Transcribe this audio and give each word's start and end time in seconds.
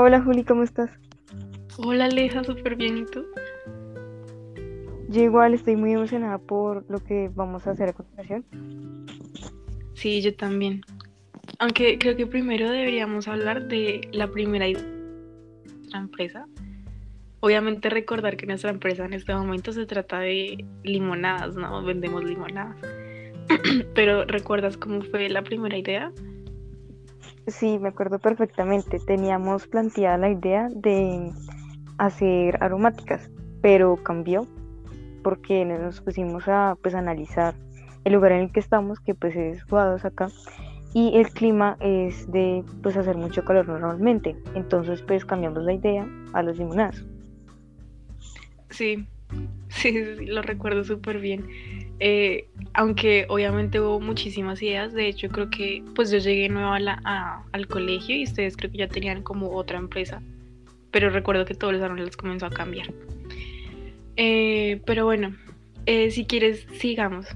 Hola 0.00 0.22
Juli, 0.22 0.44
¿cómo 0.44 0.62
estás? 0.62 0.92
Hola 1.76 2.04
Aleja, 2.04 2.44
súper 2.44 2.76
bien, 2.76 2.98
¿y 2.98 3.04
tú? 3.04 3.26
Yo 5.08 5.22
igual 5.22 5.54
estoy 5.54 5.74
muy 5.74 5.92
emocionada 5.92 6.38
por 6.38 6.88
lo 6.88 7.02
que 7.02 7.32
vamos 7.34 7.66
a 7.66 7.72
hacer 7.72 7.88
a 7.88 7.92
continuación. 7.92 8.44
Sí, 9.94 10.22
yo 10.22 10.36
también. 10.36 10.82
Aunque 11.58 11.98
creo 11.98 12.14
que 12.14 12.28
primero 12.28 12.70
deberíamos 12.70 13.26
hablar 13.26 13.66
de 13.66 14.08
la 14.12 14.28
primera 14.28 14.68
idea 14.68 14.84
de 14.84 15.74
nuestra 15.74 15.98
empresa. 15.98 16.46
Obviamente 17.40 17.90
recordar 17.90 18.36
que 18.36 18.46
nuestra 18.46 18.70
empresa 18.70 19.04
en 19.04 19.14
este 19.14 19.34
momento 19.34 19.72
se 19.72 19.84
trata 19.84 20.20
de 20.20 20.64
limonadas, 20.84 21.56
¿no? 21.56 21.82
Vendemos 21.82 22.22
limonadas. 22.22 22.76
Pero 23.96 24.26
¿recuerdas 24.26 24.76
cómo 24.76 25.02
fue 25.02 25.28
la 25.28 25.42
primera 25.42 25.76
idea? 25.76 26.12
Sí, 27.48 27.78
me 27.78 27.88
acuerdo 27.88 28.18
perfectamente. 28.18 28.98
Teníamos 28.98 29.66
planteada 29.66 30.18
la 30.18 30.30
idea 30.30 30.68
de 30.70 31.32
hacer 31.96 32.62
aromáticas, 32.62 33.30
pero 33.62 33.96
cambió 33.96 34.46
porque 35.24 35.64
nos 35.64 36.00
pusimos 36.00 36.46
a 36.46 36.76
pues 36.82 36.94
analizar 36.94 37.54
el 38.04 38.12
lugar 38.12 38.32
en 38.32 38.42
el 38.42 38.52
que 38.52 38.60
estamos, 38.60 39.00
que 39.00 39.14
pues 39.14 39.34
es 39.34 39.64
Guados 39.66 40.04
acá, 40.04 40.28
y 40.94 41.16
el 41.16 41.30
clima 41.30 41.76
es 41.80 42.30
de 42.30 42.64
pues 42.82 42.96
hacer 42.96 43.16
mucho 43.16 43.44
calor 43.44 43.66
normalmente. 43.66 44.36
Entonces 44.54 45.02
pues 45.02 45.24
cambiamos 45.24 45.64
la 45.64 45.72
idea 45.72 46.06
a 46.34 46.42
los 46.42 46.58
limonadas. 46.58 47.04
Sí, 48.70 49.06
sí, 49.70 49.92
sí, 50.18 50.26
lo 50.26 50.42
recuerdo 50.42 50.84
súper 50.84 51.20
bien. 51.20 51.46
Eh, 52.00 52.48
aunque 52.74 53.26
obviamente 53.28 53.80
hubo 53.80 53.98
muchísimas 53.98 54.62
ideas, 54.62 54.92
de 54.92 55.08
hecho 55.08 55.28
creo 55.28 55.50
que 55.50 55.82
pues 55.96 56.10
yo 56.10 56.18
llegué 56.18 56.48
nueva 56.48 56.76
al 57.50 57.66
colegio 57.66 58.16
y 58.16 58.22
ustedes 58.22 58.56
creo 58.56 58.70
que 58.70 58.78
ya 58.78 58.88
tenían 58.88 59.22
como 59.22 59.50
otra 59.50 59.78
empresa, 59.78 60.22
pero 60.92 61.10
recuerdo 61.10 61.44
que 61.44 61.54
todos 61.54 61.74
los 61.74 61.98
les 61.98 62.16
comenzó 62.16 62.46
a 62.46 62.50
cambiar. 62.50 62.92
Eh, 64.16 64.80
pero 64.86 65.04
bueno, 65.06 65.34
eh, 65.86 66.10
si 66.10 66.24
quieres, 66.24 66.66
sigamos. 66.72 67.26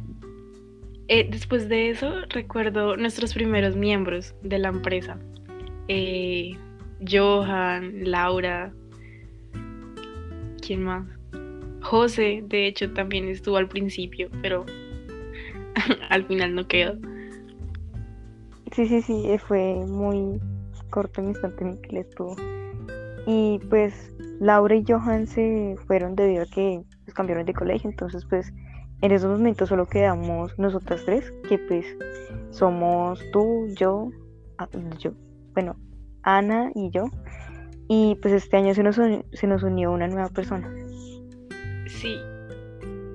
después 1.09 1.69
de 1.69 1.91
eso, 1.91 2.23
recuerdo 2.29 2.97
nuestros 2.97 3.35
primeros 3.35 3.77
miembros 3.77 4.35
de 4.43 4.59
la 4.59 4.69
empresa. 4.69 5.19
Johan, 7.05 8.11
Laura, 8.11 8.73
¿quién 10.61 10.85
más? 10.85 11.22
José, 11.93 12.43
de 12.47 12.67
hecho, 12.67 12.91
también 12.95 13.29
estuvo 13.29 13.59
al 13.59 13.69
principio, 13.69 14.31
pero 14.41 14.65
al 16.09 16.25
final 16.25 16.55
no 16.55 16.67
quedó. 16.67 16.95
Sí, 18.75 18.89
sí, 18.89 19.03
sí, 19.03 19.25
eh, 19.27 19.39
fue 19.39 19.75
muy 19.87 20.41
corto 20.89 21.21
el 21.21 21.29
instante 21.29 21.63
en 21.63 21.83
que 21.83 21.91
él 21.91 21.97
estuvo. 21.99 22.35
Y 23.27 23.61
pues 23.69 24.11
Laura 24.41 24.75
y 24.75 24.83
Johan 24.89 25.27
se 25.27 25.77
fueron 25.87 26.17
debido 26.17 26.45
a 26.45 26.47
que 26.47 26.83
pues, 27.05 27.13
cambiaron 27.13 27.45
de 27.45 27.53
colegio, 27.53 27.91
entonces 27.91 28.25
pues 28.25 28.55
en 29.03 29.13
esos 29.13 29.31
momentos 29.31 29.69
solo 29.69 29.85
quedamos 29.85 30.59
nosotras 30.59 31.03
tres, 31.05 31.31
que 31.47 31.59
pues 31.59 31.85
somos 32.53 33.23
tú, 33.33 33.67
yo, 33.77 34.09
ah, 34.57 34.67
yo, 34.99 35.13
bueno, 35.53 35.77
Ana 36.23 36.73
y 36.75 36.89
yo. 36.89 37.05
Y 37.87 38.17
pues 38.23 38.33
este 38.33 38.57
año 38.57 38.73
se 38.73 38.83
nos, 38.83 38.97
se 38.97 39.47
nos 39.47 39.63
unió 39.63 39.93
una 39.93 40.09
nueva 40.09 40.31
persona 40.31 40.73
sí, 42.03 42.19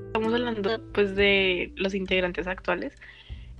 estamos 0.07 0.33
hablando 0.33 0.81
pues 0.93 1.15
de 1.15 1.73
los 1.75 1.93
integrantes 1.93 2.47
actuales, 2.47 2.95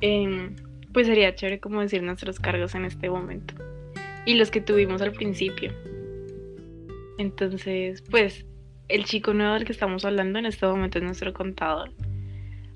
em, 0.02 0.56
pues 0.94 1.08
sería 1.08 1.36
chévere 1.36 1.60
como 1.60 1.82
decir 1.82 2.02
nuestros 2.02 2.40
cargos 2.40 2.74
en 2.76 2.86
este 2.86 3.10
momento 3.10 3.54
y 4.26 4.36
los 4.36 4.50
que 4.50 4.62
tuvimos 4.62 5.02
al 5.02 5.12
principio. 5.12 5.72
Entonces, 7.18 8.02
pues 8.10 8.46
el 8.88 9.04
chico 9.04 9.34
nuevo 9.34 9.54
del 9.54 9.66
que 9.66 9.74
estamos 9.74 10.06
hablando 10.06 10.40
en 10.40 10.46
este 10.46 10.66
momento 10.66 10.98
es 11.00 11.04
nuestro 11.04 11.34
contador. 11.34 11.92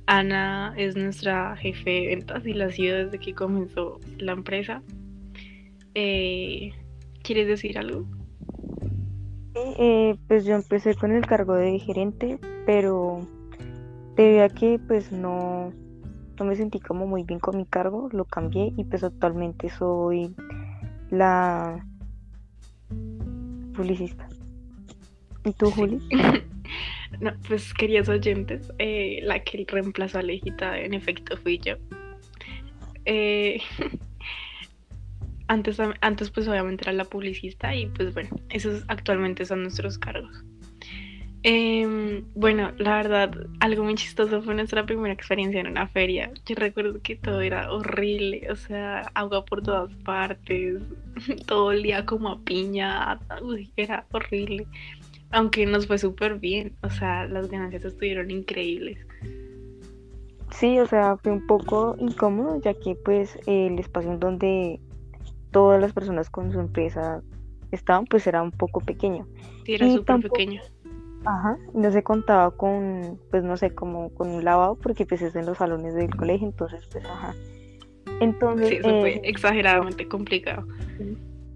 Ana 0.07 0.73
es 0.77 0.97
nuestra 0.97 1.55
jefe 1.55 1.89
de 1.89 2.07
ventas 2.07 2.45
y 2.45 2.53
la 2.53 2.65
ha 2.65 2.71
sido 2.71 2.97
desde 2.97 3.17
que 3.17 3.33
comenzó 3.33 3.99
la 4.17 4.33
empresa. 4.33 4.83
Eh, 5.95 6.71
¿Quieres 7.23 7.47
decir 7.47 7.77
algo? 7.77 8.05
Eh, 9.53 10.15
pues 10.27 10.45
yo 10.45 10.55
empecé 10.55 10.95
con 10.95 11.11
el 11.11 11.25
cargo 11.25 11.55
de 11.55 11.77
gerente, 11.79 12.39
pero 12.65 13.27
debido 14.15 14.43
a 14.43 14.49
que 14.49 14.79
pues 14.79 15.11
no, 15.11 15.73
no 16.37 16.45
me 16.45 16.55
sentí 16.55 16.79
como 16.79 17.07
muy 17.07 17.23
bien 17.23 17.39
con 17.39 17.57
mi 17.57 17.65
cargo, 17.65 18.09
lo 18.11 18.25
cambié 18.25 18.73
y 18.77 18.83
pues 18.83 19.03
actualmente 19.03 19.69
soy 19.69 20.33
la 21.09 21.85
publicista. 23.75 24.27
¿Y 25.43 25.53
tú, 25.53 25.71
Juli? 25.71 25.99
no, 27.19 27.31
pues 27.47 27.73
queridos 27.73 28.09
oyentes, 28.09 28.71
eh, 28.79 29.19
la 29.23 29.43
que 29.43 29.65
reemplazó 29.67 30.19
a 30.19 30.21
Lejita 30.21 30.79
en 30.79 30.93
efecto 30.93 31.37
fui 31.37 31.57
yo. 31.59 31.75
Eh, 33.05 33.61
Antes, 35.47 35.81
antes 35.99 36.31
pues 36.31 36.47
obviamente 36.47 36.85
era 36.85 36.93
la 36.93 37.03
publicista 37.03 37.75
y 37.75 37.87
pues 37.87 38.13
bueno, 38.13 38.29
esos 38.47 38.85
actualmente 38.87 39.43
son 39.43 39.63
nuestros 39.63 39.97
cargos. 39.97 40.45
Em, 41.43 42.23
bueno, 42.35 42.71
la 42.77 42.97
verdad, 42.97 43.31
algo 43.59 43.83
muy 43.83 43.95
chistoso 43.95 44.43
fue 44.43 44.53
nuestra 44.53 44.85
primera 44.85 45.13
experiencia 45.13 45.59
en 45.59 45.67
una 45.67 45.87
feria. 45.87 46.31
Yo 46.45 46.55
recuerdo 46.55 47.01
que 47.01 47.15
todo 47.15 47.41
era 47.41 47.71
horrible, 47.71 48.47
o 48.51 48.55
sea, 48.55 49.11
agua 49.15 49.43
por 49.43 49.63
todas 49.63 49.91
partes, 50.03 50.81
todo 51.47 51.71
el 51.71 51.81
día 51.81 52.05
como 52.05 52.29
a 52.29 52.39
piña, 52.39 53.19
uy, 53.41 53.71
era 53.75 54.05
horrible. 54.11 54.67
Aunque 55.31 55.65
nos 55.65 55.87
fue 55.87 55.97
súper 55.97 56.37
bien, 56.37 56.75
o 56.83 56.89
sea, 56.89 57.25
las 57.25 57.49
ganancias 57.49 57.85
estuvieron 57.85 58.29
increíbles. 58.29 58.99
Sí, 60.51 60.77
o 60.79 60.85
sea, 60.85 61.17
fue 61.17 61.31
un 61.31 61.47
poco 61.47 61.95
incómodo, 61.97 62.61
ya 62.61 62.75
que 62.75 62.95
pues 62.95 63.39
el 63.47 63.79
espacio 63.79 64.11
en 64.11 64.19
donde 64.19 64.79
todas 65.49 65.81
las 65.81 65.93
personas 65.93 66.29
con 66.29 66.51
su 66.51 66.59
empresa 66.59 67.23
estaban, 67.71 68.05
pues 68.05 68.27
era 68.27 68.43
un 68.43 68.51
poco 68.51 68.81
pequeño. 68.81 69.25
Sí, 69.65 69.73
era 69.73 69.89
súper 69.89 70.19
pequeño. 70.19 70.61
Ajá, 71.25 71.57
no 71.73 71.91
se 71.91 72.03
contaba 72.03 72.51
con, 72.51 73.19
pues 73.29 73.43
no 73.43 73.55
sé, 73.55 73.75
como 73.75 74.09
con 74.13 74.29
un 74.29 74.43
lavado, 74.43 74.75
porque 74.75 75.05
pues 75.05 75.21
es 75.21 75.35
en 75.35 75.45
los 75.45 75.59
salones 75.59 75.93
del 75.93 76.15
colegio, 76.15 76.47
entonces 76.47 76.87
pues 76.91 77.05
ajá. 77.05 77.33
Entonces... 78.19 78.69
Sí, 78.69 78.75
eso 78.75 78.89
fue 78.89 79.15
eh, 79.15 79.21
exageradamente 79.23 80.07
complicado. 80.07 80.67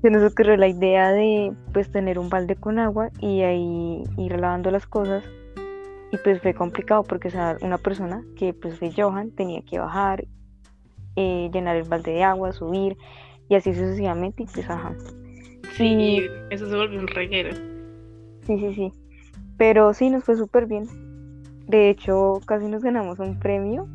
Se 0.01 0.09
nos 0.11 0.31
ocurrió 0.31 0.55
la 0.57 0.67
idea 0.67 1.11
de 1.11 1.51
pues 1.73 1.91
tener 1.91 2.19
un 2.19 2.29
balde 2.29 2.55
con 2.55 2.77
agua 2.77 3.09
y 3.19 3.41
ahí 3.41 4.03
ir 4.17 4.39
lavando 4.39 4.69
las 4.69 4.85
cosas 4.85 5.23
y 6.11 6.17
pues 6.17 6.41
fue 6.41 6.53
complicado 6.53 7.03
porque 7.03 7.29
o 7.29 7.31
sea, 7.31 7.57
una 7.61 7.79
persona 7.79 8.23
que 8.35 8.53
pues 8.53 8.77
fue 8.77 8.91
Johan 8.95 9.31
tenía 9.31 9.63
que 9.63 9.79
bajar, 9.79 10.25
eh, 11.15 11.49
llenar 11.51 11.75
el 11.75 11.83
balde 11.83 12.11
de 12.11 12.23
agua, 12.23 12.51
subir 12.51 12.97
y 13.49 13.55
así 13.55 13.73
sucesivamente 13.73 14.43
y 14.43 14.45
pues 14.45 14.69
ajá. 14.69 14.95
Sí, 15.75 16.21
eso 16.51 16.69
se 16.69 16.75
volvió 16.75 16.99
un 16.99 17.07
reguero. 17.07 17.55
Sí, 18.45 18.59
sí, 18.59 18.73
sí. 18.75 18.91
Pero 19.57 19.93
sí, 19.93 20.09
nos 20.09 20.23
fue 20.23 20.35
súper 20.35 20.65
bien. 20.65 20.87
De 21.67 21.89
hecho, 21.89 22.41
casi 22.45 22.67
nos 22.67 22.83
ganamos 22.83 23.19
un 23.19 23.39
premio, 23.39 23.87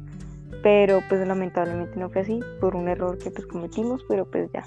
pero 0.62 1.00
pues 1.08 1.26
lamentablemente 1.26 1.98
no 1.98 2.10
fue 2.10 2.22
así, 2.22 2.40
por 2.60 2.74
un 2.74 2.88
error 2.88 3.18
que 3.18 3.30
pues 3.30 3.46
cometimos, 3.46 4.04
pero 4.08 4.28
pues 4.28 4.50
ya. 4.52 4.64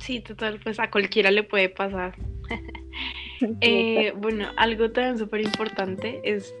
Sí, 0.00 0.20
total, 0.20 0.60
pues 0.62 0.80
a 0.80 0.90
cualquiera 0.90 1.30
le 1.30 1.42
puede 1.42 1.68
pasar. 1.68 2.14
Eh, 3.62 4.12
bueno, 4.18 4.48
algo 4.58 4.90
también 4.90 5.16
súper 5.16 5.40
importante 5.40 6.20
es, 6.24 6.54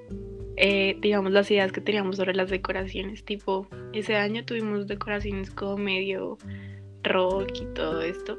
eh, 0.56 0.96
digamos, 1.00 1.30
las 1.30 1.50
ideas 1.50 1.72
que 1.72 1.82
teníamos 1.82 2.16
sobre 2.16 2.32
las 2.34 2.48
decoraciones. 2.48 3.22
Tipo, 3.22 3.66
ese 3.92 4.16
año 4.16 4.46
tuvimos 4.46 4.86
decoraciones 4.86 5.50
como 5.50 5.76
medio 5.76 6.38
rock 7.02 7.50
y 7.60 7.64
todo 7.74 8.02
esto. 8.02 8.38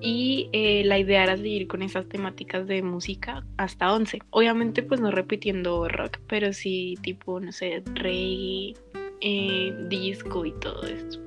Y 0.00 0.48
eh, 0.52 0.82
la 0.84 0.98
idea 0.98 1.24
era 1.24 1.36
seguir 1.36 1.66
con 1.66 1.82
esas 1.82 2.06
temáticas 2.08 2.66
de 2.66 2.82
música 2.82 3.44
hasta 3.56 3.92
11. 3.92 4.20
Obviamente 4.30 4.82
pues 4.82 5.00
no 5.00 5.10
repitiendo 5.10 5.88
rock, 5.88 6.18
pero 6.28 6.52
sí 6.52 6.94
tipo, 7.02 7.40
no 7.40 7.52
sé, 7.52 7.82
reggae, 7.94 8.74
eh, 9.20 9.74
disco 9.88 10.44
y 10.44 10.52
todo 10.52 10.82
esto. 10.86 11.18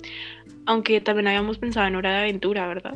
Aunque 0.66 1.01
también 1.01 1.27
habíamos 1.27 1.57
pensado 1.57 1.88
en 1.88 1.95
Hora 1.95 2.12
de 2.12 2.19
Aventura, 2.19 2.68
¿verdad? 2.68 2.95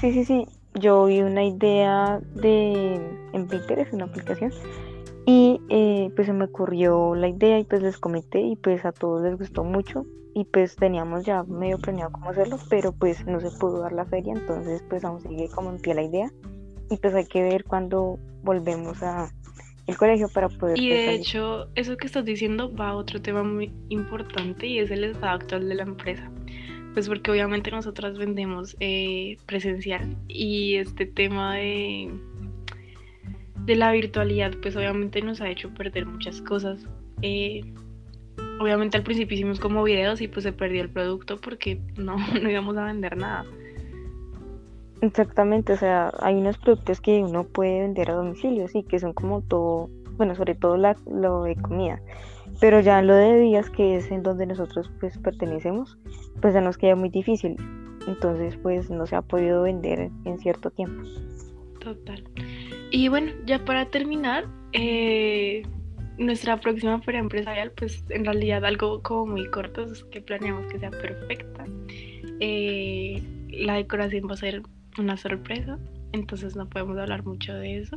Sí, 0.00 0.12
sí, 0.12 0.24
sí. 0.24 0.46
Yo 0.74 1.06
vi 1.06 1.20
una 1.20 1.44
idea 1.44 2.20
de 2.34 2.94
en 3.32 3.48
es 3.50 3.92
una 3.92 4.04
aplicación, 4.04 4.52
y 5.26 5.60
eh, 5.70 6.10
pues 6.14 6.26
se 6.26 6.32
me 6.32 6.44
ocurrió 6.44 7.16
la 7.16 7.28
idea 7.28 7.58
y 7.58 7.64
pues 7.64 7.82
les 7.82 7.98
comenté 7.98 8.40
y 8.40 8.56
pues 8.56 8.84
a 8.84 8.92
todos 8.92 9.24
les 9.24 9.36
gustó 9.36 9.64
mucho 9.64 10.06
y 10.36 10.44
pues 10.44 10.76
teníamos 10.76 11.24
ya 11.24 11.44
medio 11.44 11.78
planeado 11.78 12.12
cómo 12.12 12.28
hacerlo, 12.28 12.58
pero 12.68 12.92
pues 12.92 13.24
no 13.24 13.40
se 13.40 13.50
pudo 13.58 13.80
dar 13.80 13.92
la 13.92 14.04
feria, 14.04 14.34
entonces 14.34 14.84
pues 14.86 15.02
aún 15.02 15.22
sigue 15.22 15.48
como 15.48 15.70
en 15.70 15.78
pie 15.78 15.94
la 15.94 16.02
idea 16.02 16.30
y 16.90 16.98
pues 16.98 17.14
hay 17.14 17.24
que 17.24 17.42
ver 17.42 17.64
cuando 17.64 18.18
volvemos 18.42 19.02
a 19.02 19.30
el 19.86 19.96
colegio 19.96 20.28
para 20.28 20.50
poder... 20.50 20.78
Y 20.78 20.90
pues, 20.90 21.06
de 21.06 21.14
hecho, 21.14 21.68
eso 21.74 21.96
que 21.96 22.06
estás 22.06 22.26
diciendo 22.26 22.70
va 22.74 22.90
a 22.90 22.96
otro 22.96 23.22
tema 23.22 23.44
muy 23.44 23.72
importante 23.88 24.66
y 24.66 24.78
es 24.78 24.90
el 24.90 25.04
estado 25.04 25.36
actual 25.36 25.70
de 25.70 25.74
la 25.74 25.84
empresa. 25.84 26.30
pues 26.92 27.08
porque 27.08 27.30
obviamente 27.30 27.70
nosotras 27.70 28.18
vendemos 28.18 28.76
eh, 28.80 29.38
presencial 29.46 30.18
y 30.28 30.74
este 30.74 31.06
tema 31.06 31.54
de, 31.54 32.12
de 33.64 33.74
la 33.74 33.90
virtualidad 33.90 34.52
pues 34.60 34.76
obviamente 34.76 35.22
nos 35.22 35.40
ha 35.40 35.48
hecho 35.48 35.72
perder 35.72 36.04
muchas 36.04 36.42
cosas. 36.42 36.86
Eh, 37.22 37.62
obviamente 38.60 38.96
al 38.96 39.02
principio 39.02 39.34
hicimos 39.34 39.60
como 39.60 39.82
videos 39.82 40.20
y 40.20 40.28
pues 40.28 40.44
se 40.44 40.52
perdió 40.52 40.82
el 40.82 40.90
producto 40.90 41.38
porque 41.38 41.80
no, 41.96 42.16
no 42.42 42.50
íbamos 42.50 42.76
a 42.76 42.84
vender 42.84 43.16
nada. 43.16 43.44
Exactamente, 45.02 45.74
o 45.74 45.76
sea, 45.76 46.10
hay 46.20 46.34
unos 46.34 46.56
productos 46.56 47.00
que 47.00 47.22
uno 47.22 47.44
puede 47.44 47.80
vender 47.80 48.10
a 48.10 48.14
domicilio, 48.14 48.66
sí, 48.66 48.82
que 48.82 48.98
son 48.98 49.12
como 49.12 49.42
todo, 49.42 49.90
bueno, 50.16 50.34
sobre 50.34 50.54
todo 50.54 50.78
la, 50.78 50.96
lo 51.06 51.42
de 51.42 51.54
comida, 51.56 52.00
pero 52.60 52.80
ya 52.80 53.02
lo 53.02 53.14
de 53.14 53.38
vías, 53.38 53.68
que 53.68 53.96
es 53.96 54.10
en 54.10 54.22
donde 54.22 54.46
nosotros 54.46 54.90
pues 54.98 55.18
pertenecemos, 55.18 55.98
pues 56.40 56.54
ya 56.54 56.62
nos 56.62 56.78
queda 56.78 56.96
muy 56.96 57.10
difícil, 57.10 57.56
entonces 58.08 58.56
pues 58.56 58.90
no 58.90 59.06
se 59.06 59.16
ha 59.16 59.22
podido 59.22 59.62
vender 59.62 60.10
en 60.24 60.38
cierto 60.38 60.70
tiempo. 60.70 61.06
Total. 61.78 62.24
Y 62.90 63.08
bueno, 63.08 63.32
ya 63.44 63.64
para 63.64 63.90
terminar, 63.90 64.46
eh, 64.72 65.62
nuestra 66.18 66.58
próxima 66.60 67.00
feria 67.02 67.20
empresarial, 67.20 67.72
pues 67.72 68.04
en 68.10 68.24
realidad 68.24 68.64
algo 68.64 69.02
como 69.02 69.26
muy 69.32 69.46
corto, 69.50 69.84
es 69.84 70.04
que 70.04 70.20
planeamos 70.20 70.66
que 70.66 70.78
sea 70.78 70.90
perfecta. 70.90 71.66
Eh, 72.40 73.22
la 73.50 73.74
decoración 73.74 74.28
va 74.28 74.34
a 74.34 74.36
ser 74.36 74.62
una 74.98 75.16
sorpresa, 75.16 75.78
entonces 76.12 76.56
no 76.56 76.68
podemos 76.68 76.98
hablar 76.98 77.24
mucho 77.24 77.54
de 77.54 77.78
eso. 77.78 77.96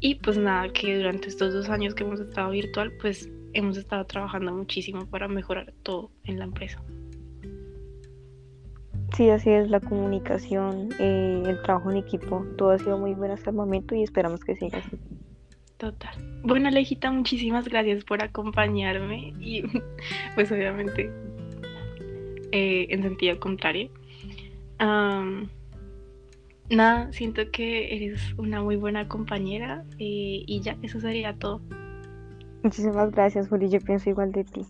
Y 0.00 0.16
pues 0.16 0.38
nada, 0.38 0.72
que 0.72 0.96
durante 0.96 1.28
estos 1.28 1.52
dos 1.52 1.68
años 1.68 1.94
que 1.94 2.04
hemos 2.04 2.20
estado 2.20 2.50
virtual, 2.50 2.92
pues 3.00 3.28
hemos 3.54 3.76
estado 3.76 4.04
trabajando 4.06 4.52
muchísimo 4.52 5.06
para 5.06 5.28
mejorar 5.28 5.72
todo 5.82 6.10
en 6.24 6.38
la 6.38 6.44
empresa. 6.44 6.82
Sí, 9.16 9.28
así 9.28 9.50
es, 9.50 9.68
la 9.68 9.80
comunicación, 9.80 10.88
eh, 10.98 11.42
el 11.46 11.60
trabajo 11.60 11.90
en 11.90 11.98
equipo, 11.98 12.46
todo 12.56 12.70
ha 12.70 12.78
sido 12.78 12.96
muy 12.96 13.12
bueno 13.12 13.34
hasta 13.34 13.50
el 13.50 13.56
momento 13.56 13.94
y 13.94 14.02
esperamos 14.02 14.42
que 14.42 14.56
siga 14.56 14.78
así. 14.78 14.96
Total. 15.82 16.14
Bueno, 16.44 16.68
Alejita, 16.68 17.10
muchísimas 17.10 17.68
gracias 17.68 18.04
por 18.04 18.22
acompañarme 18.22 19.34
y 19.40 19.64
pues 20.36 20.52
obviamente 20.52 21.10
eh, 22.52 22.86
en 22.88 23.02
sentido 23.02 23.40
contrario. 23.40 23.90
nada, 24.78 25.48
siento 27.12 27.50
que 27.50 27.96
eres 27.96 28.32
una 28.38 28.62
muy 28.62 28.76
buena 28.76 29.08
compañera 29.08 29.82
eh, 29.98 30.44
y 30.46 30.60
ya, 30.60 30.78
eso 30.82 31.00
sería 31.00 31.34
todo. 31.34 31.60
Muchísimas 32.62 33.10
gracias, 33.10 33.48
Juli. 33.48 33.68
Yo 33.68 33.80
pienso 33.80 34.08
igual 34.08 34.30
de 34.30 34.44
ti. 34.44 34.64